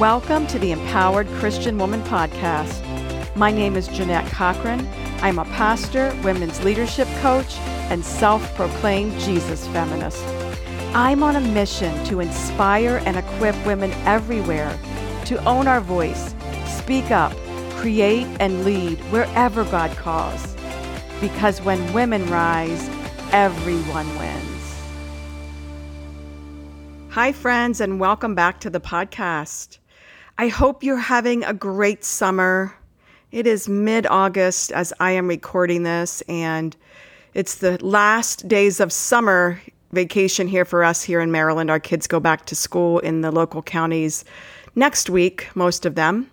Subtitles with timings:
[0.00, 3.36] Welcome to the Empowered Christian Woman Podcast.
[3.36, 4.88] My name is Jeannette Cochran.
[5.20, 7.58] I'm a pastor, women's leadership coach,
[7.90, 10.24] and self proclaimed Jesus feminist.
[10.94, 14.78] I'm on a mission to inspire and equip women everywhere
[15.26, 17.36] to own our voice, speak up,
[17.72, 20.56] create, and lead wherever God calls.
[21.20, 22.88] Because when women rise,
[23.32, 24.80] everyone wins.
[27.10, 29.76] Hi, friends, and welcome back to the podcast.
[30.40, 32.74] I hope you're having a great summer.
[33.30, 36.74] It is mid August as I am recording this, and
[37.34, 39.60] it's the last days of summer
[39.92, 41.70] vacation here for us here in Maryland.
[41.70, 44.24] Our kids go back to school in the local counties
[44.74, 46.30] next week, most of them.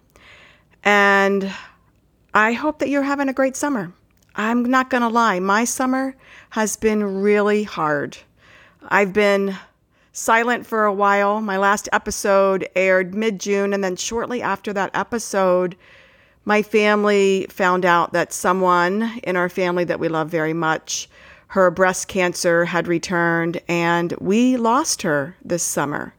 [0.85, 1.53] And
[2.33, 3.91] I hope that you're having a great summer.
[4.37, 6.15] I'm not going to lie, my summer
[6.51, 8.17] has been really hard.
[8.87, 9.57] I've been
[10.17, 11.41] silent for a while.
[11.41, 15.75] My last episode aired mid June, and then shortly after that episode,
[16.43, 21.07] my family found out that someone in our family that we love very much,
[21.47, 26.13] her breast cancer had returned, and we lost her this summer.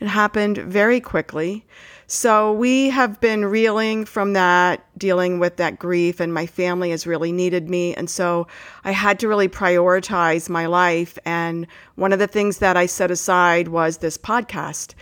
[0.00, 1.64] It happened very quickly.
[2.08, 7.04] So we have been reeling from that, dealing with that grief, and my family has
[7.04, 7.94] really needed me.
[7.94, 8.46] And so
[8.84, 11.18] I had to really prioritize my life.
[11.24, 14.94] And one of the things that I set aside was this podcast,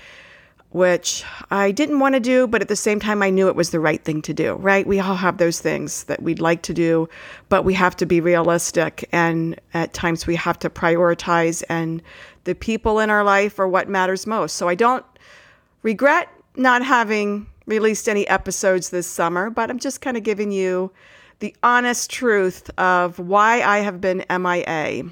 [0.71, 3.69] which I didn't want to do, but at the same time, I knew it was
[3.69, 4.87] the right thing to do, right?
[4.87, 7.09] We all have those things that we'd like to do,
[7.51, 9.07] but we have to be realistic.
[9.13, 12.03] And at times we have to prioritize, and
[12.45, 14.57] the people in our life are what matters most.
[14.57, 15.05] So I don't
[15.83, 20.93] regret not having released any episodes this summer, but I'm just kind of giving you
[21.41, 25.05] the honest truth of why I have been MIA.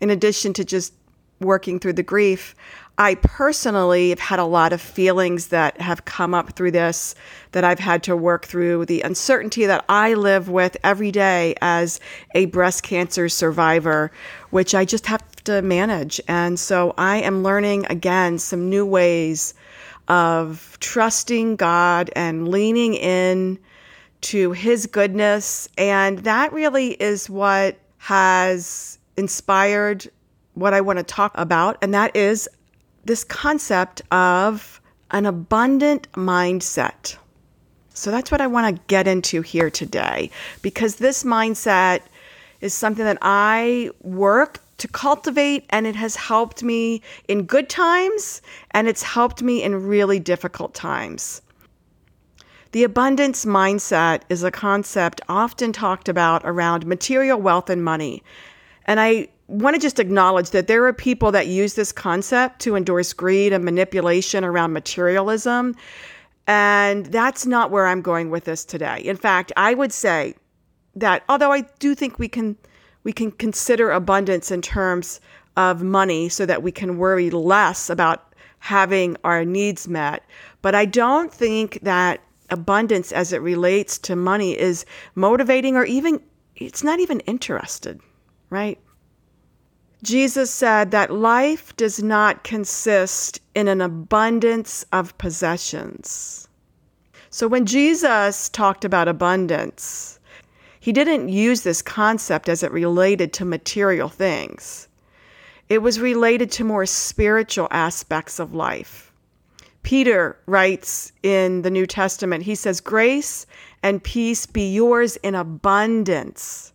[0.00, 0.94] In addition to just
[1.40, 2.54] working through the grief,
[2.98, 7.14] I personally have had a lot of feelings that have come up through this
[7.52, 12.00] that I've had to work through, the uncertainty that I live with every day as
[12.34, 14.12] a breast cancer survivor,
[14.50, 16.20] which I just have to manage.
[16.28, 19.54] And so I am learning again some new ways
[20.12, 23.58] of trusting God and leaning in
[24.20, 25.70] to his goodness.
[25.78, 30.10] And that really is what has inspired
[30.52, 31.78] what I want to talk about.
[31.80, 32.46] And that is
[33.06, 37.16] this concept of an abundant mindset.
[37.94, 40.30] So that's what I want to get into here today
[40.60, 42.00] because this mindset
[42.60, 48.42] is something that I work to cultivate, and it has helped me in good times
[48.72, 51.40] and it's helped me in really difficult times.
[52.72, 58.24] The abundance mindset is a concept often talked about around material wealth and money.
[58.86, 62.74] And I want to just acknowledge that there are people that use this concept to
[62.74, 65.76] endorse greed and manipulation around materialism.
[66.48, 68.98] And that's not where I'm going with this today.
[69.04, 70.34] In fact, I would say
[70.96, 72.56] that although I do think we can
[73.04, 75.20] we can consider abundance in terms
[75.56, 80.24] of money so that we can worry less about having our needs met.
[80.62, 86.20] But I don't think that abundance as it relates to money is motivating or even,
[86.56, 88.00] it's not even interested,
[88.50, 88.78] right?
[90.02, 96.48] Jesus said that life does not consist in an abundance of possessions.
[97.30, 100.18] So when Jesus talked about abundance,
[100.82, 104.88] he didn't use this concept as it related to material things.
[105.68, 109.12] It was related to more spiritual aspects of life.
[109.84, 113.46] Peter writes in the New Testament, he says, Grace
[113.84, 116.72] and peace be yours in abundance.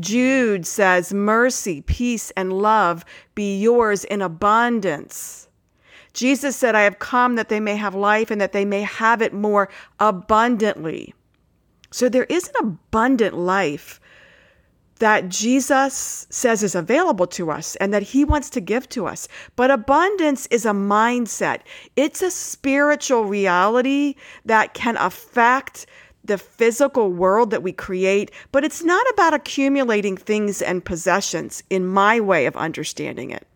[0.00, 3.04] Jude says, Mercy, peace, and love
[3.36, 5.46] be yours in abundance.
[6.12, 9.22] Jesus said, I have come that they may have life and that they may have
[9.22, 9.68] it more
[10.00, 11.14] abundantly.
[11.94, 14.00] So there is an abundant life
[14.98, 19.28] that Jesus says is available to us and that he wants to give to us.
[19.54, 21.60] But abundance is a mindset,
[21.94, 25.86] it's a spiritual reality that can affect
[26.24, 31.86] the physical world that we create, but it's not about accumulating things and possessions in
[31.86, 33.46] my way of understanding it.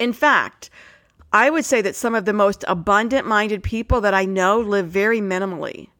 [0.00, 0.68] In fact,
[1.32, 4.88] I would say that some of the most abundant minded people that I know live
[4.88, 5.90] very minimally.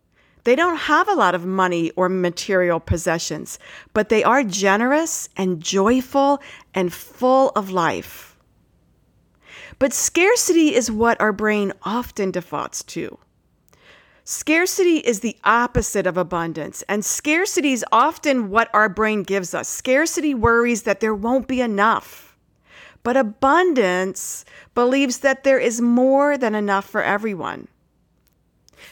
[0.44, 3.58] They don't have a lot of money or material possessions,
[3.94, 6.40] but they are generous and joyful
[6.74, 8.36] and full of life.
[9.78, 13.18] But scarcity is what our brain often defaults to.
[14.26, 19.68] Scarcity is the opposite of abundance, and scarcity is often what our brain gives us.
[19.68, 22.36] Scarcity worries that there won't be enough.
[23.02, 27.68] But abundance believes that there is more than enough for everyone.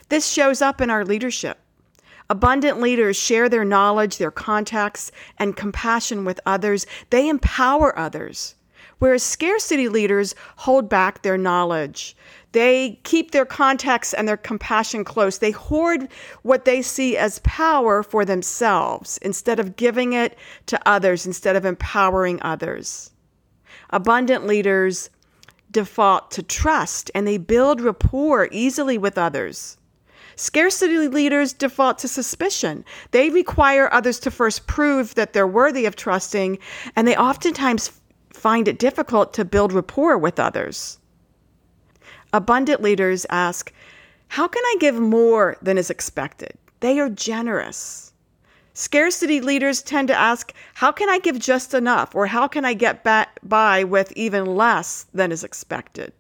[0.09, 1.59] This shows up in our leadership.
[2.31, 6.87] Abundant leaders share their knowledge, their contacts, and compassion with others.
[7.11, 8.55] They empower others.
[8.99, 12.17] Whereas scarcity leaders hold back their knowledge.
[12.53, 15.39] They keep their contacts and their compassion close.
[15.39, 16.09] They hoard
[16.43, 21.65] what they see as power for themselves instead of giving it to others, instead of
[21.65, 23.11] empowering others.
[23.91, 25.11] Abundant leaders
[25.71, 29.79] default to trust and they build rapport easily with others.
[30.37, 32.85] Scarcity leaders default to suspicion.
[33.11, 36.59] They require others to first prove that they're worthy of trusting,
[36.97, 38.01] and they oftentimes
[38.33, 40.99] find it difficult to build rapport with others.
[42.33, 43.73] Abundant leaders ask,
[44.29, 46.57] How can I give more than is expected?
[46.81, 48.13] They are generous.
[48.75, 52.15] Scarcity leaders tend to ask, How can I give just enough?
[52.15, 56.13] Or how can I get by with even less than is expected?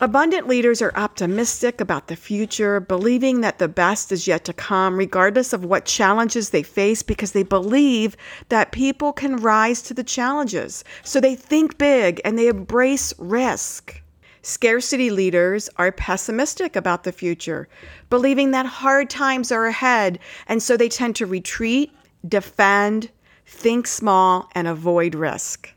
[0.00, 4.96] Abundant leaders are optimistic about the future, believing that the best is yet to come,
[4.96, 8.16] regardless of what challenges they face, because they believe
[8.48, 10.82] that people can rise to the challenges.
[11.04, 14.02] So they think big and they embrace risk.
[14.42, 17.68] Scarcity leaders are pessimistic about the future,
[18.10, 20.18] believing that hard times are ahead,
[20.48, 21.92] and so they tend to retreat,
[22.26, 23.10] defend,
[23.46, 25.72] think small, and avoid risk.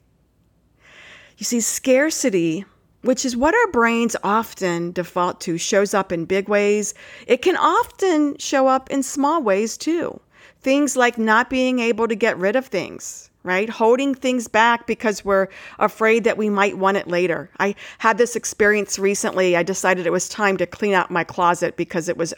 [1.38, 2.66] You see, scarcity,
[3.02, 6.94] which is what our brains often default to, shows up in big ways.
[7.28, 10.20] It can often show up in small ways too.
[10.62, 13.70] Things like not being able to get rid of things, right?
[13.70, 15.48] Holding things back because we're
[15.80, 17.50] afraid that we might want it later.
[17.60, 19.56] I had this experience recently.
[19.56, 22.34] I decided it was time to clean out my closet because it was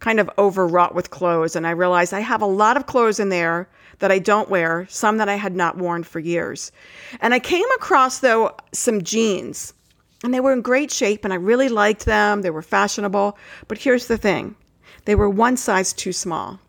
[0.00, 1.56] kind of overwrought with clothes.
[1.56, 3.68] And I realized I have a lot of clothes in there
[4.00, 6.72] that I don't wear, some that I had not worn for years.
[7.20, 9.72] And I came across, though, some jeans.
[10.22, 12.42] And they were in great shape, and I really liked them.
[12.42, 13.38] They were fashionable.
[13.68, 14.56] But here's the thing
[15.06, 16.60] they were one size too small.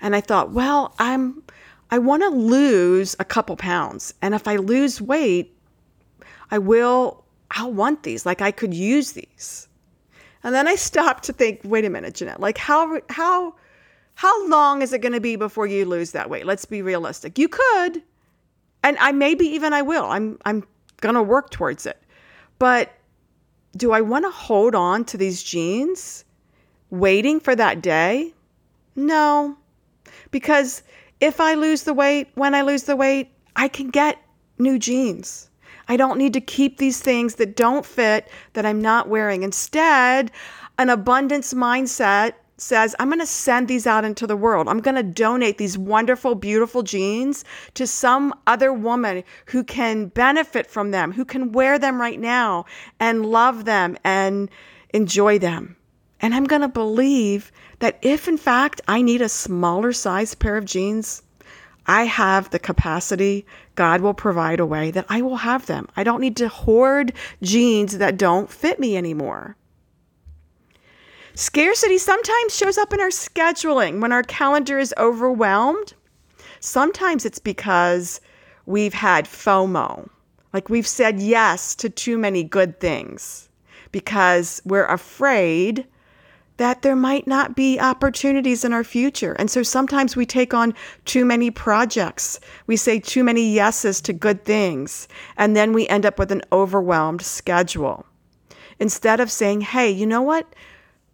[0.00, 1.42] And I thought, well, I'm
[1.90, 4.12] I want to lose a couple pounds.
[4.20, 5.56] And if I lose weight,
[6.50, 8.26] I will, I'll want these.
[8.26, 9.68] Like I could use these.
[10.44, 13.54] And then I stopped to think, wait a minute, Jeannette, like how, how,
[14.14, 16.46] how long is it going to be before you lose that weight?
[16.46, 17.38] Let's be realistic.
[17.38, 18.02] You could,
[18.82, 20.04] and I maybe even I will.
[20.04, 20.64] I'm, I'm
[21.00, 22.00] going to work towards it.
[22.58, 22.92] But
[23.76, 26.24] do I want to hold on to these jeans
[26.90, 28.32] waiting for that day?
[28.96, 29.56] No,
[30.30, 30.82] because
[31.20, 34.18] if I lose the weight, when I lose the weight, I can get
[34.58, 35.50] new jeans.
[35.88, 39.42] I don't need to keep these things that don't fit that I'm not wearing.
[39.42, 40.30] Instead,
[40.78, 44.68] an abundance mindset says, I'm going to send these out into the world.
[44.68, 47.44] I'm going to donate these wonderful, beautiful jeans
[47.74, 52.64] to some other woman who can benefit from them, who can wear them right now
[52.98, 54.50] and love them and
[54.92, 55.76] enjoy them.
[56.20, 60.56] And I'm going to believe that if, in fact, I need a smaller size pair
[60.56, 61.22] of jeans,
[61.86, 63.46] I have the capacity.
[63.76, 65.88] God will provide a way that I will have them.
[65.96, 69.56] I don't need to hoard jeans that don't fit me anymore.
[71.38, 75.94] Scarcity sometimes shows up in our scheduling when our calendar is overwhelmed.
[76.58, 78.20] Sometimes it's because
[78.66, 80.08] we've had FOMO,
[80.52, 83.48] like we've said yes to too many good things
[83.92, 85.86] because we're afraid
[86.56, 89.34] that there might not be opportunities in our future.
[89.34, 92.40] And so sometimes we take on too many projects.
[92.66, 95.06] We say too many yeses to good things.
[95.36, 98.06] And then we end up with an overwhelmed schedule.
[98.80, 100.52] Instead of saying, hey, you know what?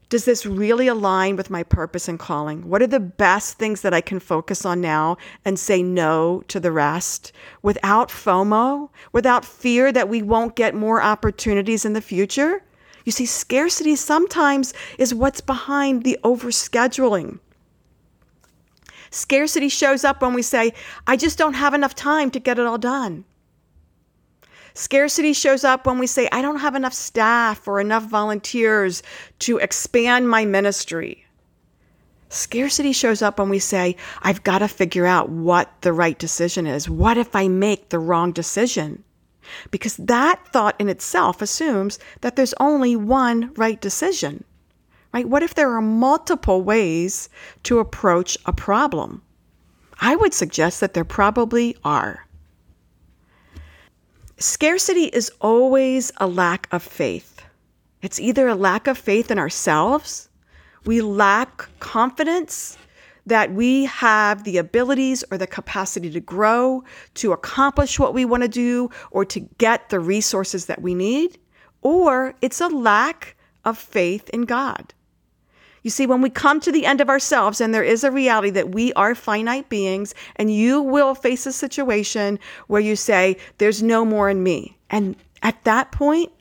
[0.09, 2.69] Does this really align with my purpose and calling?
[2.69, 6.61] What are the best things that I can focus on now and say no to
[6.61, 7.33] the rest
[7.63, 12.63] without FOMO, without fear that we won't get more opportunities in the future?
[13.05, 17.39] You see, scarcity sometimes is what's behind the overscheduling.
[19.11, 20.73] Scarcity shows up when we say,
[21.07, 23.25] I just don't have enough time to get it all done.
[24.75, 29.03] Scarcity shows up when we say, I don't have enough staff or enough volunteers
[29.41, 31.25] to expand my ministry.
[32.29, 36.67] Scarcity shows up when we say, I've got to figure out what the right decision
[36.67, 36.91] is.
[36.91, 39.05] What if I make the wrong decision?
[39.71, 44.45] because that thought in itself assumes that there's only one right decision.
[45.13, 45.29] Right?
[45.29, 47.29] What if there are multiple ways
[47.65, 49.23] to approach a problem?
[50.01, 52.24] I would suggest that there probably are.
[54.39, 57.43] Scarcity is always a lack of faith.
[58.03, 60.29] It's either a lack of faith in ourselves,
[60.85, 62.77] we lack confidence
[63.27, 68.43] that we have the abilities or the capacity to grow, to accomplish what we want
[68.43, 71.39] to do, or to get the resources that we need,
[71.81, 74.93] or it's a lack of faith in God.
[75.85, 78.49] You see, when we come to the end of ourselves, and there is a reality
[78.51, 82.39] that we are finite beings, and you will face a situation
[82.69, 84.79] where you say, There's no more in me.
[84.89, 86.33] And at that point,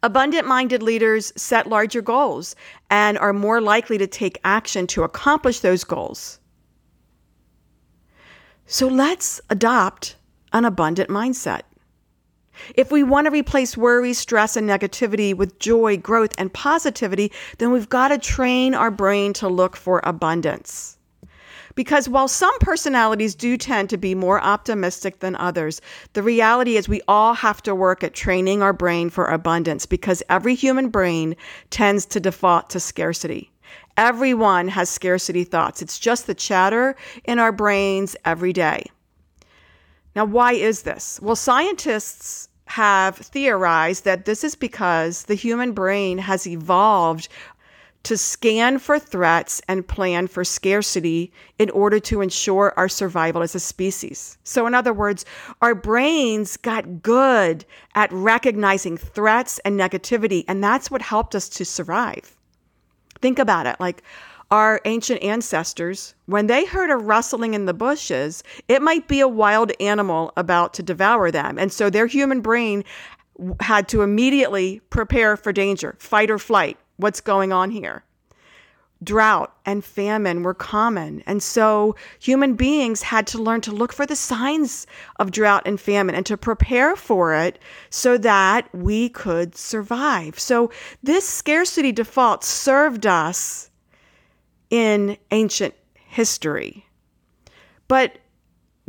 [0.00, 2.54] Abundant minded leaders set larger goals
[2.88, 6.38] and are more likely to take action to accomplish those goals.
[8.66, 10.14] So let's adopt
[10.52, 11.62] an abundant mindset.
[12.76, 17.72] If we want to replace worry, stress, and negativity with joy, growth, and positivity, then
[17.72, 20.96] we've got to train our brain to look for abundance.
[21.74, 25.80] Because while some personalities do tend to be more optimistic than others,
[26.12, 30.22] the reality is we all have to work at training our brain for abundance because
[30.28, 31.36] every human brain
[31.70, 33.50] tends to default to scarcity.
[33.96, 35.82] Everyone has scarcity thoughts.
[35.82, 38.84] It's just the chatter in our brains every day.
[40.16, 41.20] Now, why is this?
[41.22, 47.28] Well, scientists have theorized that this is because the human brain has evolved
[48.02, 53.54] to scan for threats and plan for scarcity in order to ensure our survival as
[53.54, 54.38] a species.
[54.44, 55.24] So, in other words,
[55.60, 57.64] our brains got good
[57.94, 62.36] at recognizing threats and negativity, and that's what helped us to survive.
[63.20, 64.02] Think about it like
[64.50, 69.28] our ancient ancestors, when they heard a rustling in the bushes, it might be a
[69.28, 71.56] wild animal about to devour them.
[71.56, 72.82] And so their human brain
[73.60, 78.04] had to immediately prepare for danger, fight or flight what's going on here.
[79.02, 81.22] Drought and famine were common.
[81.26, 85.80] And so human beings had to learn to look for the signs of drought and
[85.80, 90.38] famine and to prepare for it so that we could survive.
[90.38, 90.70] So
[91.02, 93.70] this scarcity default served us
[94.68, 96.86] in ancient history.
[97.88, 98.18] But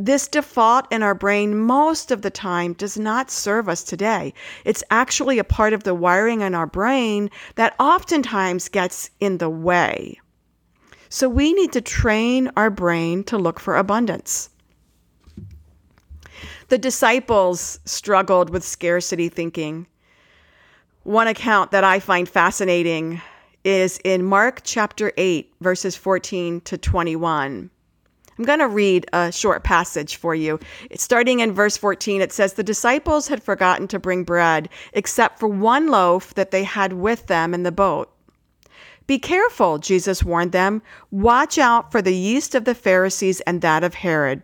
[0.06, 4.34] this default in our brain most of the time does not serve us today.
[4.64, 9.48] It's actually a part of the wiring in our brain that oftentimes gets in the
[9.48, 10.20] way.
[11.08, 14.50] So we need to train our brain to look for abundance.
[16.68, 19.86] The disciples struggled with scarcity thinking.
[21.04, 23.20] One account that I find fascinating
[23.62, 27.70] is in Mark chapter 8, verses 14 to 21.
[28.38, 30.58] I'm going to read a short passage for you.
[30.90, 35.38] It's Starting in verse 14, it says, The disciples had forgotten to bring bread, except
[35.38, 38.10] for one loaf that they had with them in the boat.
[39.06, 40.80] Be careful, Jesus warned them.
[41.10, 44.42] Watch out for the yeast of the Pharisees and that of Herod.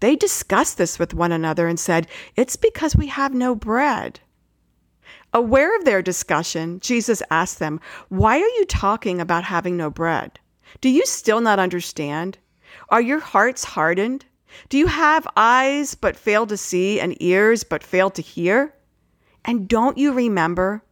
[0.00, 2.06] They discussed this with one another and said,
[2.36, 4.20] It's because we have no bread.
[5.32, 10.38] Aware of their discussion, Jesus asked them, Why are you talking about having no bread?
[10.80, 12.38] Do you still not understand?
[12.92, 14.26] Are your hearts hardened?
[14.68, 18.74] Do you have eyes but fail to see and ears but fail to hear?
[19.46, 20.82] And don't you remember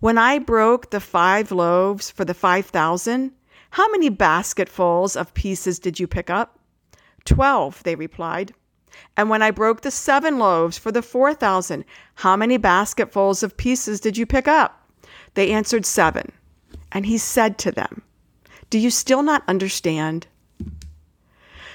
[0.00, 3.32] When I broke the five loaves for the 5,000,
[3.68, 6.58] how many basketfuls of pieces did you pick up?
[7.26, 8.54] Twelve, they replied.
[9.14, 14.00] And when I broke the seven loaves for the 4,000, how many basketfuls of pieces
[14.00, 14.88] did you pick up?
[15.34, 16.32] They answered, Seven.
[16.90, 18.00] And he said to them,
[18.70, 20.28] Do you still not understand?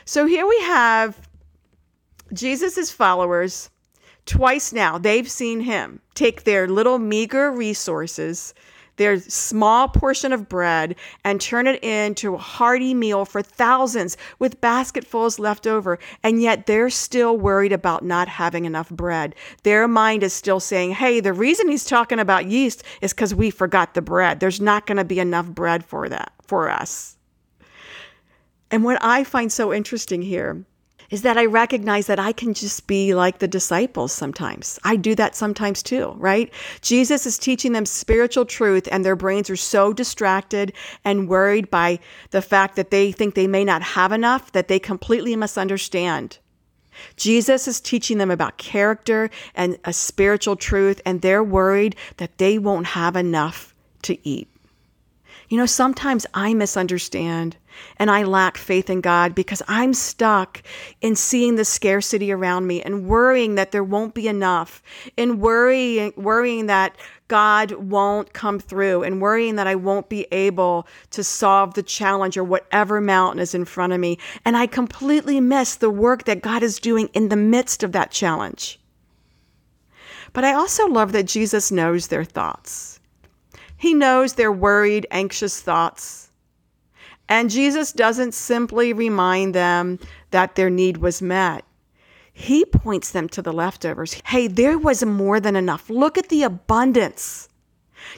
[0.08, 1.28] So here we have
[2.32, 3.70] Jesus' followers
[4.26, 4.98] twice now.
[4.98, 8.54] They've seen him take their little meager resources
[8.98, 14.60] their small portion of bread and turn it into a hearty meal for thousands with
[14.60, 15.98] basketfuls left over.
[16.24, 19.36] And yet they're still worried about not having enough bread.
[19.64, 23.52] Their mind is still saying, hey, the reason he's talking about yeast is because we
[23.52, 24.40] forgot the bread.
[24.40, 27.17] There's not going to be enough bread for that, for us.
[28.72, 30.66] And what I find so interesting here
[31.10, 34.78] is that I recognize that I can just be like the disciples sometimes.
[34.84, 36.54] I do that sometimes too, right?
[36.82, 40.74] Jesus is teaching them spiritual truth, and their brains are so distracted
[41.06, 42.00] and worried by
[42.32, 46.40] the fact that they think they may not have enough that they completely misunderstand.
[47.16, 52.58] Jesus is teaching them about character and a spiritual truth, and they're worried that they
[52.58, 54.50] won't have enough to eat.
[55.50, 57.56] You know, sometimes I misunderstand
[57.98, 60.62] and I lack faith in God because I'm stuck
[61.00, 64.82] in seeing the scarcity around me and worrying that there won't be enough,
[65.18, 70.88] and worrying worrying that God won't come through, and worrying that I won't be able
[71.12, 74.18] to solve the challenge or whatever mountain is in front of me.
[74.44, 78.12] And I completely miss the work that God is doing in the midst of that
[78.12, 78.80] challenge.
[80.34, 82.97] But I also love that Jesus knows their thoughts.
[83.78, 86.30] He knows their worried, anxious thoughts.
[87.30, 90.00] And Jesus doesn't simply remind them
[90.32, 91.64] that their need was met.
[92.34, 94.14] He points them to the leftovers.
[94.26, 95.90] Hey, there was more than enough.
[95.90, 97.50] Look at the abundance.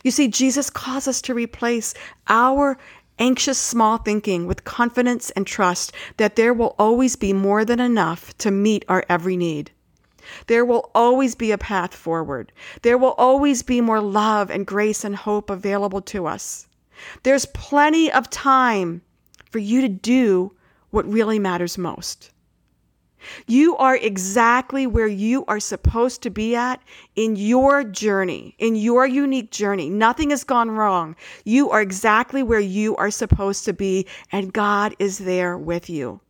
[0.03, 1.93] You see, Jesus calls us to replace
[2.27, 2.77] our
[3.17, 8.37] anxious small thinking with confidence and trust that there will always be more than enough
[8.37, 9.71] to meet our every need.
[10.47, 12.51] There will always be a path forward.
[12.81, 16.67] There will always be more love and grace and hope available to us.
[17.23, 19.01] There's plenty of time
[19.49, 20.55] for you to do
[20.91, 22.31] what really matters most.
[23.47, 26.81] You are exactly where you are supposed to be at
[27.17, 29.89] in your journey, in your unique journey.
[29.89, 31.17] Nothing has gone wrong.
[31.43, 36.21] You are exactly where you are supposed to be, and God is there with you.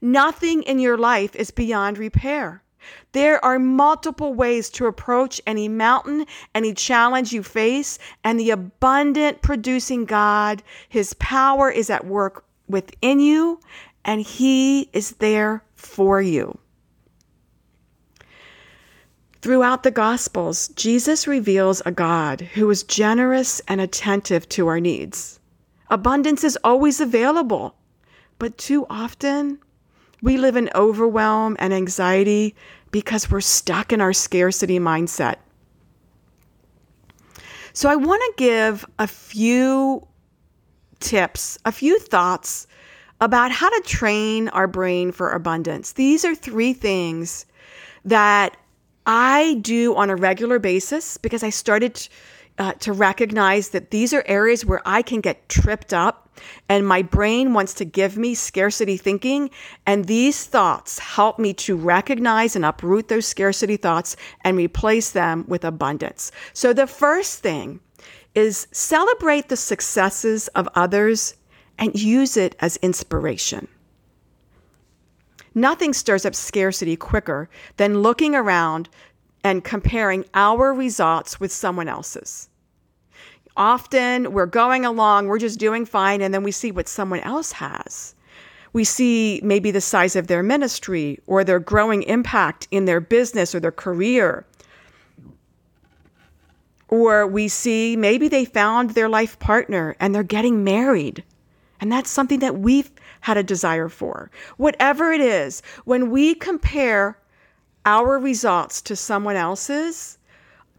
[0.00, 2.63] Nothing in your life is beyond repair.
[3.12, 9.42] There are multiple ways to approach any mountain, any challenge you face, and the abundant
[9.42, 13.60] producing God, His power is at work within you,
[14.04, 16.58] and He is there for you.
[19.42, 25.38] Throughout the Gospels, Jesus reveals a God who is generous and attentive to our needs.
[25.90, 27.74] Abundance is always available,
[28.38, 29.58] but too often
[30.24, 32.56] we live in overwhelm and anxiety
[32.90, 35.36] because we're stuck in our scarcity mindset.
[37.74, 40.06] So, I want to give a few
[41.00, 42.66] tips, a few thoughts
[43.20, 45.92] about how to train our brain for abundance.
[45.92, 47.44] These are three things
[48.04, 48.56] that
[49.06, 52.08] I do on a regular basis because I started
[52.58, 56.23] uh, to recognize that these are areas where I can get tripped up
[56.68, 59.50] and my brain wants to give me scarcity thinking.
[59.86, 65.44] And these thoughts help me to recognize and uproot those scarcity thoughts and replace them
[65.48, 66.32] with abundance.
[66.52, 67.80] So the first thing
[68.34, 71.34] is celebrate the successes of others
[71.78, 73.68] and use it as inspiration.
[75.54, 78.88] Nothing stirs up scarcity quicker than looking around
[79.44, 82.48] and comparing our results with someone else's.
[83.56, 87.52] Often we're going along, we're just doing fine, and then we see what someone else
[87.52, 88.14] has.
[88.72, 93.54] We see maybe the size of their ministry or their growing impact in their business
[93.54, 94.44] or their career.
[96.88, 101.22] Or we see maybe they found their life partner and they're getting married.
[101.80, 102.90] And that's something that we've
[103.20, 104.30] had a desire for.
[104.56, 107.18] Whatever it is, when we compare
[107.86, 110.18] our results to someone else's,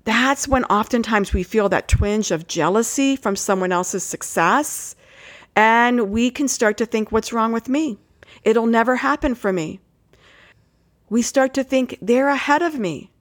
[0.06, 4.96] that's when oftentimes we feel that twinge of jealousy from someone else's success.
[5.56, 7.98] And we can start to think, what's wrong with me?
[8.44, 9.80] It'll never happen for me.
[11.10, 13.12] We start to think they're ahead of me.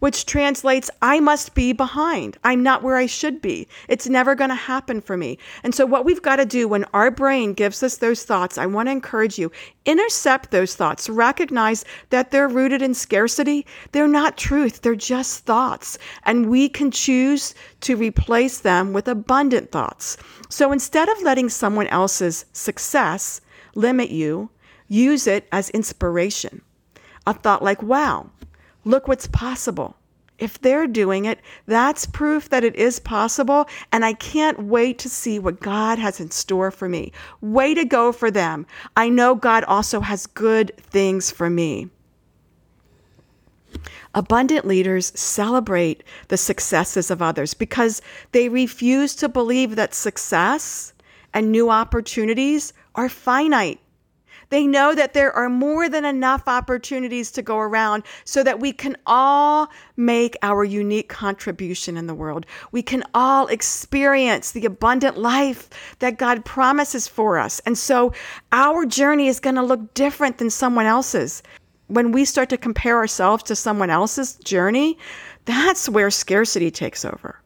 [0.00, 2.36] Which translates, I must be behind.
[2.42, 3.68] I'm not where I should be.
[3.88, 5.38] It's never going to happen for me.
[5.62, 8.66] And so, what we've got to do when our brain gives us those thoughts, I
[8.66, 9.52] want to encourage you
[9.86, 13.66] intercept those thoughts, recognize that they're rooted in scarcity.
[13.92, 15.98] They're not truth, they're just thoughts.
[16.24, 20.16] And we can choose to replace them with abundant thoughts.
[20.48, 23.40] So, instead of letting someone else's success
[23.74, 24.50] limit you,
[24.88, 26.62] use it as inspiration.
[27.26, 28.30] A thought like, wow,
[28.84, 29.96] Look what's possible.
[30.38, 33.68] If they're doing it, that's proof that it is possible.
[33.92, 37.12] And I can't wait to see what God has in store for me.
[37.42, 38.66] Way to go for them.
[38.96, 41.90] I know God also has good things for me.
[44.14, 50.92] Abundant leaders celebrate the successes of others because they refuse to believe that success
[51.32, 53.78] and new opportunities are finite.
[54.50, 58.72] They know that there are more than enough opportunities to go around so that we
[58.72, 62.46] can all make our unique contribution in the world.
[62.72, 67.60] We can all experience the abundant life that God promises for us.
[67.60, 68.12] And so
[68.52, 71.42] our journey is going to look different than someone else's.
[71.86, 74.98] When we start to compare ourselves to someone else's journey,
[75.44, 77.40] that's where scarcity takes over.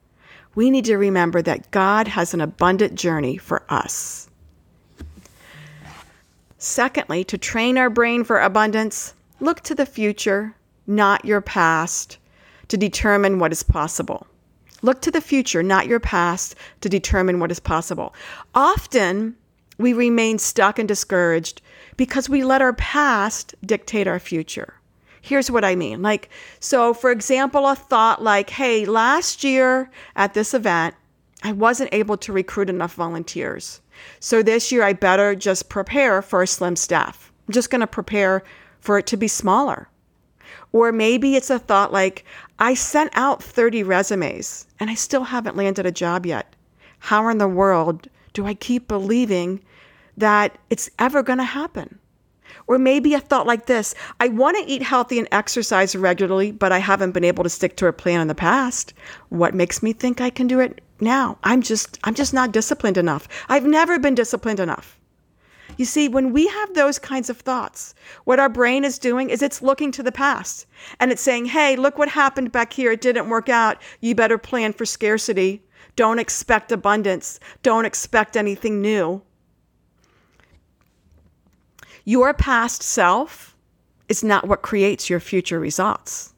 [0.55, 4.29] We need to remember that God has an abundant journey for us.
[6.67, 12.17] Secondly, to train our brain for abundance, look to the future, not your past,
[12.69, 14.27] to determine what is possible.
[14.81, 18.15] Look to the future, not your past, to determine what is possible.
[18.55, 19.37] Often,
[19.77, 21.61] we remain stuck and discouraged
[21.99, 24.73] because we let our past dictate our future.
[25.21, 26.01] Here's what I mean.
[26.01, 30.95] Like, so for example, a thought like, hey, last year at this event,
[31.43, 33.83] I wasn't able to recruit enough volunteers.
[34.21, 37.33] So this year, I better just prepare for a slim staff.
[37.47, 38.43] I'm just going to prepare
[38.81, 39.89] for it to be smaller.
[40.73, 42.25] Or maybe it's a thought like,
[42.59, 46.55] I sent out 30 resumes and I still haven't landed a job yet.
[46.99, 49.61] How in the world do I keep believing
[50.17, 51.99] that it's ever going to happen?
[52.67, 56.73] Or maybe a thought like this I want to eat healthy and exercise regularly, but
[56.73, 58.95] I haven't been able to stick to a plan in the past.
[59.29, 61.39] What makes me think I can do it now?
[61.45, 63.29] I'm just I'm just not disciplined enough.
[63.49, 64.99] I've never been disciplined enough.
[65.77, 69.43] You see, when we have those kinds of thoughts, what our brain is doing is
[69.43, 70.67] it's looking to the past
[71.01, 72.93] and it's saying, hey, look what happened back here.
[72.93, 73.83] It didn't work out.
[74.01, 75.63] You better plan for scarcity.
[75.97, 77.41] Don't expect abundance.
[77.63, 79.23] Don't expect anything new.
[82.05, 83.57] Your past self
[84.09, 86.35] is not what creates your future results.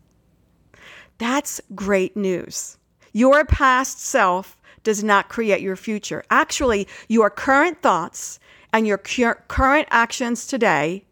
[1.18, 2.78] That's great news.
[3.16, 6.22] Your past self does not create your future.
[6.28, 8.38] Actually, your current thoughts
[8.74, 11.02] and your current actions today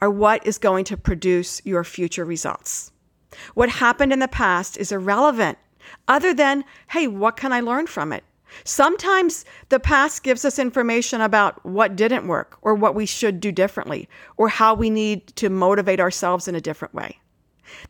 [0.00, 2.90] are what is going to produce your future results.
[3.54, 5.56] What happened in the past is irrelevant,
[6.08, 8.24] other than, hey, what can I learn from it?
[8.64, 13.52] Sometimes the past gives us information about what didn't work or what we should do
[13.52, 17.20] differently or how we need to motivate ourselves in a different way.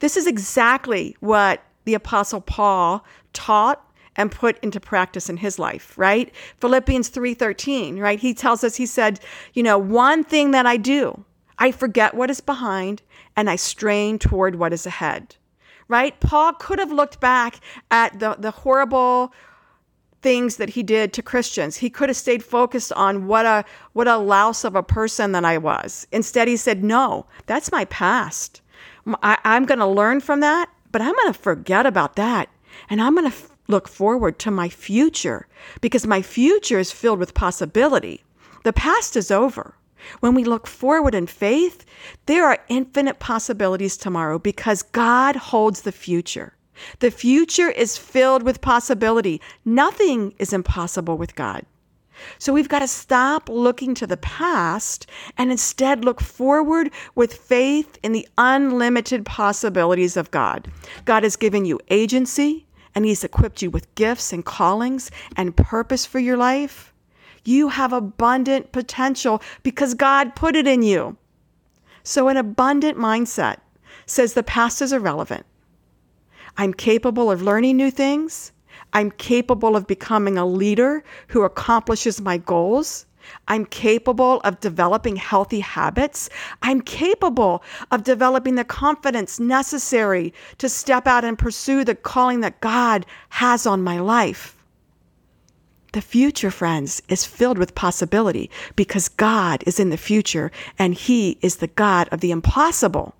[0.00, 3.82] This is exactly what the apostle Paul taught
[4.16, 6.32] and put into practice in his life, right?
[6.60, 8.18] Philippians 3:13, right?
[8.18, 9.20] He tells us he said,
[9.54, 11.24] you know, one thing that I do,
[11.58, 13.02] I forget what is behind
[13.36, 15.36] and I strain toward what is ahead.
[15.88, 16.18] Right?
[16.18, 19.32] Paul could have looked back at the the horrible
[20.22, 21.76] things that he did to Christians.
[21.76, 25.44] He could have stayed focused on what a what a louse of a person that
[25.44, 26.08] I was.
[26.10, 28.60] Instead, he said, "No, that's my past.
[29.22, 32.48] I, am going to learn from that, but I'm going to forget about that,
[32.88, 35.46] and I'm going to f- look forward to my future
[35.82, 38.24] because my future is filled with possibility.
[38.64, 39.74] The past is over."
[40.20, 41.84] When we look forward in faith,
[42.24, 46.54] there are infinite possibilities tomorrow because God holds the future.
[47.00, 49.42] The future is filled with possibility.
[49.66, 51.66] Nothing is impossible with God.
[52.38, 57.98] So we've got to stop looking to the past and instead look forward with faith
[58.02, 60.70] in the unlimited possibilities of God.
[61.04, 66.06] God has given you agency and He's equipped you with gifts and callings and purpose
[66.06, 66.92] for your life.
[67.44, 71.16] You have abundant potential because God put it in you.
[72.02, 73.58] So, an abundant mindset
[74.06, 75.44] says the past is irrelevant.
[76.56, 78.52] I'm capable of learning new things.
[78.96, 83.04] I'm capable of becoming a leader who accomplishes my goals.
[83.46, 86.30] I'm capable of developing healthy habits.
[86.62, 92.62] I'm capable of developing the confidence necessary to step out and pursue the calling that
[92.62, 94.56] God has on my life.
[95.92, 101.36] The future, friends, is filled with possibility because God is in the future and He
[101.42, 103.14] is the God of the impossible.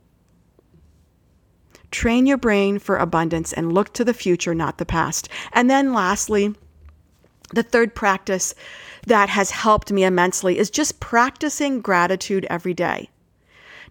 [1.97, 5.31] Train your brain for abundance and look to the future, not the past.
[5.55, 6.55] And then lastly,
[7.55, 8.55] the third practice
[9.07, 13.09] that has helped me immensely is just practicing gratitude every day.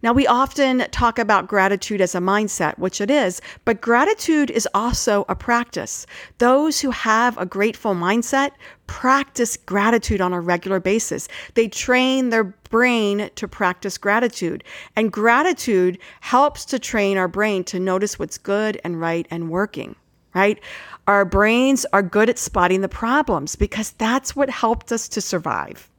[0.05, 4.67] Now, we often talk about gratitude as a mindset, which it is, but gratitude is
[4.75, 6.05] also a practice.
[6.37, 8.51] Those who have a grateful mindset
[8.85, 11.27] practice gratitude on a regular basis.
[11.55, 14.63] They train their brain to practice gratitude.
[14.95, 19.95] And gratitude helps to train our brain to notice what's good and right and working,
[20.35, 20.59] right?
[21.07, 25.89] Our brains are good at spotting the problems because that's what helped us to survive.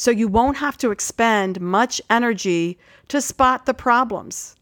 [0.00, 4.56] So you won't have to expend much energy to spot the problems.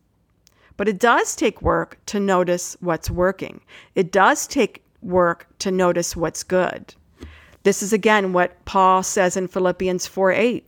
[0.77, 3.61] But it does take work to notice what's working.
[3.94, 6.92] It does take work to notice what's good.
[7.62, 10.66] This is again what Paul says in Philippians 4 8.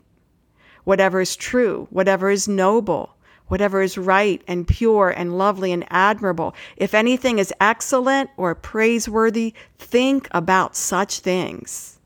[0.85, 3.17] Whatever is true, whatever is noble,
[3.49, 9.53] whatever is right and pure and lovely and admirable, if anything is excellent or praiseworthy,
[9.79, 11.99] think about such things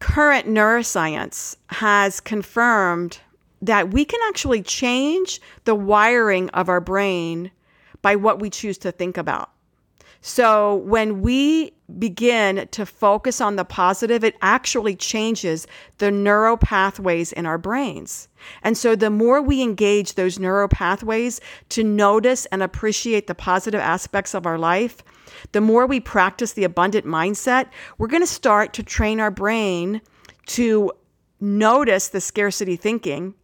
[0.00, 3.18] current neuroscience has confirmed
[3.62, 7.50] that we can actually change the wiring of our brain
[8.02, 9.50] by what we choose to think about.
[10.20, 17.32] So when we begin to focus on the positive, it actually changes the neural pathways
[17.32, 18.26] in our brains.
[18.64, 23.80] And so the more we engage those neural pathways to notice and appreciate the positive
[23.80, 25.02] aspects of our life,
[25.52, 30.00] the more we practice the abundant mindset, we're going to start to train our brain
[30.46, 30.92] to
[31.40, 33.34] notice the scarcity thinking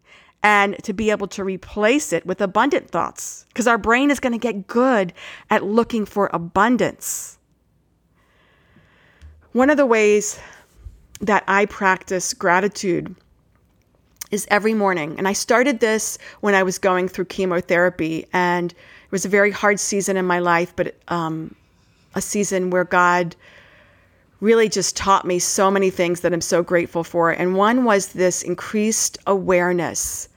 [0.43, 4.33] and to be able to replace it with abundant thoughts because our brain is going
[4.33, 5.13] to get good
[5.51, 7.39] at looking for abundance.
[9.53, 10.41] One of the ways
[11.21, 13.15] that I practice gratitude
[14.33, 15.15] is every morning.
[15.19, 19.51] And I started this when I was going through chemotherapy, and it was a very
[19.51, 21.55] hard season in my life, but um,
[22.15, 23.37] a season where God
[24.41, 27.31] really just taught me so many things that I'm so grateful for.
[27.31, 30.29] And one was this increased awareness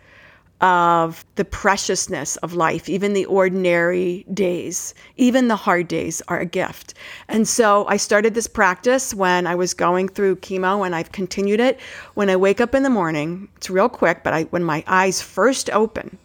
[0.62, 6.46] of the preciousness of life, even the ordinary days, even the hard days are a
[6.46, 6.94] gift.
[7.28, 11.60] And so I started this practice when I was going through chemo and I've continued
[11.60, 11.80] it.
[12.14, 15.22] When I wake up in the morning, it's real quick, but I, when my eyes
[15.22, 16.18] first open,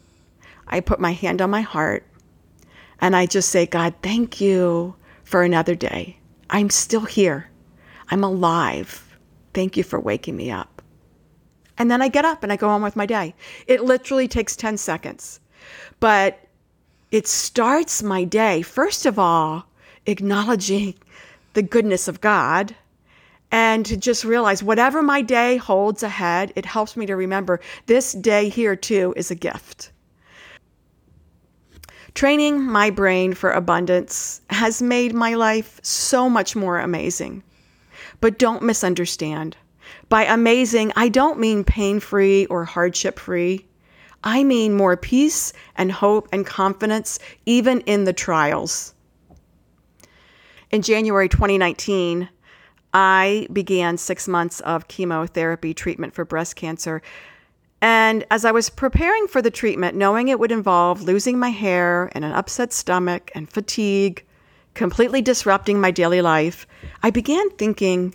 [0.68, 2.04] I put my hand on my heart
[3.00, 4.94] and I just say, God, thank you
[5.30, 6.16] for another day.
[6.50, 7.48] I'm still here.
[8.10, 9.16] I'm alive.
[9.54, 10.82] Thank you for waking me up.
[11.78, 13.36] And then I get up and I go on with my day.
[13.68, 15.38] It literally takes 10 seconds.
[16.00, 16.40] But
[17.12, 19.66] it starts my day, first of all,
[20.04, 20.94] acknowledging
[21.54, 22.74] the goodness of God
[23.52, 28.14] and to just realize whatever my day holds ahead, it helps me to remember this
[28.14, 29.92] day here too is a gift.
[32.14, 37.42] Training my brain for abundance has made my life so much more amazing.
[38.20, 39.56] But don't misunderstand.
[40.08, 43.66] By amazing, I don't mean pain free or hardship free.
[44.24, 48.92] I mean more peace and hope and confidence, even in the trials.
[50.70, 52.28] In January 2019,
[52.92, 57.02] I began six months of chemotherapy treatment for breast cancer
[57.82, 62.10] and as I was preparing for the treatment, knowing it would involve losing my hair
[62.12, 64.24] and an upset stomach and fatigue,
[64.74, 66.66] completely disrupting my daily life,
[67.02, 68.14] I began thinking,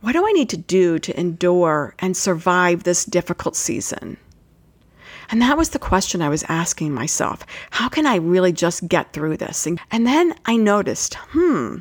[0.00, 4.16] what do I need to do to endure and survive this difficult season?
[5.30, 7.46] And that was the question I was asking myself.
[7.70, 9.66] How can I really just get through this?
[9.66, 11.78] And, then I noticed, hmm,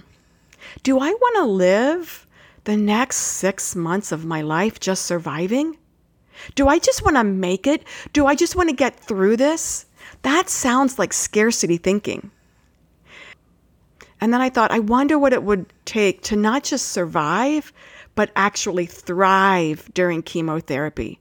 [0.83, 2.27] do I want to live
[2.63, 5.77] the next six months of my life just surviving?
[6.55, 7.83] Do I just want to make it?
[8.13, 9.85] Do I just want to get through this?
[10.23, 12.31] That sounds like scarcity thinking.
[14.19, 17.73] And then I thought, I wonder what it would take to not just survive,
[18.13, 21.19] but actually thrive during chemotherapy.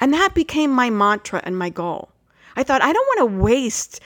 [0.00, 2.10] And that became my mantra and my goal.
[2.56, 4.00] I thought, I don't want to waste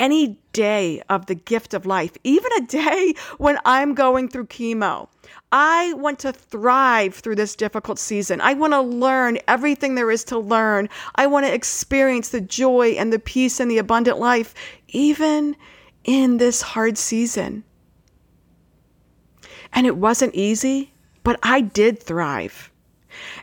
[0.00, 5.08] any day of the gift of life, even a day when I'm going through chemo.
[5.52, 8.40] I want to thrive through this difficult season.
[8.40, 10.88] I want to learn everything there is to learn.
[11.14, 14.54] I want to experience the joy and the peace and the abundant life,
[14.88, 15.56] even
[16.04, 17.64] in this hard season.
[19.72, 20.92] And it wasn't easy,
[21.22, 22.70] but I did thrive.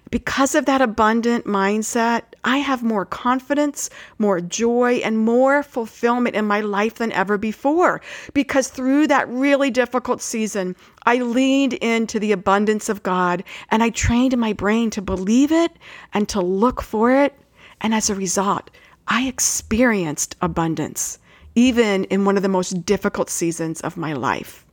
[0.10, 6.46] Because of that abundant mindset, I have more confidence, more joy, and more fulfillment in
[6.46, 8.02] my life than ever before.
[8.34, 13.90] Because through that really difficult season, I leaned into the abundance of God and I
[13.90, 15.72] trained my brain to believe it
[16.14, 17.38] and to look for it.
[17.82, 18.70] And as a result,
[19.08, 21.18] I experienced abundance,
[21.56, 24.66] even in one of the most difficult seasons of my life.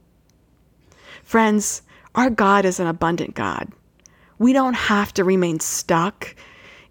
[1.23, 1.83] Friends,
[2.15, 3.73] our God is an abundant God.
[4.39, 6.35] We don't have to remain stuck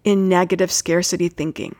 [0.04, 1.74] in negative scarcity thinking.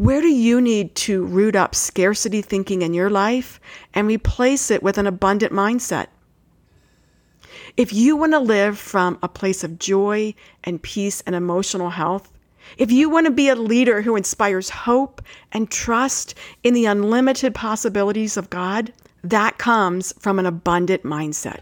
[0.00, 3.60] Where do you need to root up scarcity thinking in your life
[3.92, 6.06] and replace it with an abundant mindset?
[7.76, 10.34] If you want to live from a place of joy
[10.64, 12.32] and peace and emotional health,
[12.78, 15.20] if you want to be a leader who inspires hope
[15.52, 16.34] and trust
[16.64, 21.60] in the unlimited possibilities of God, that comes from an abundant mindset.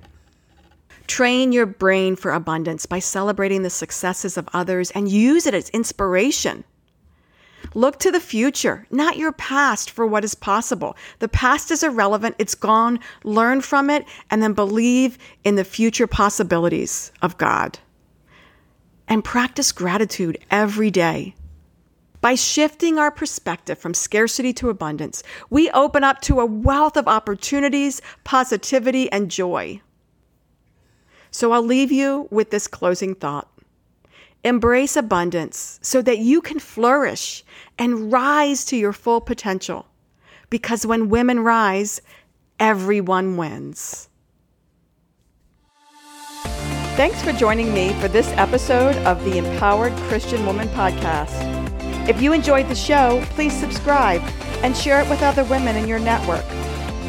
[1.08, 5.70] Train your brain for abundance by celebrating the successes of others and use it as
[5.70, 6.62] inspiration.
[7.74, 10.96] Look to the future, not your past, for what is possible.
[11.18, 13.00] The past is irrelevant, it's gone.
[13.24, 17.78] Learn from it, and then believe in the future possibilities of God.
[19.06, 21.34] And practice gratitude every day.
[22.20, 27.06] By shifting our perspective from scarcity to abundance, we open up to a wealth of
[27.06, 29.80] opportunities, positivity, and joy.
[31.30, 33.48] So I'll leave you with this closing thought.
[34.44, 37.44] Embrace abundance so that you can flourish
[37.78, 39.86] and rise to your full potential.
[40.48, 42.00] Because when women rise,
[42.60, 44.08] everyone wins.
[46.96, 52.08] Thanks for joining me for this episode of the Empowered Christian Woman Podcast.
[52.08, 54.22] If you enjoyed the show, please subscribe
[54.62, 56.44] and share it with other women in your network.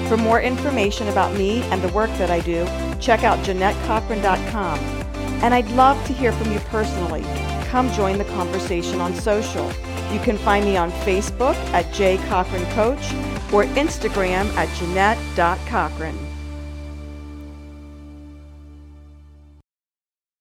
[0.08, 2.66] For more information about me and the work that I do,
[3.00, 4.99] check out JeannetteCochran.com.
[5.42, 7.24] And I'd love to hear from you personally.
[7.70, 9.68] Come join the conversation on social.
[10.12, 13.14] You can find me on Facebook at J Cochran Coach
[13.54, 16.29] or Instagram at Jeannette.Cochran.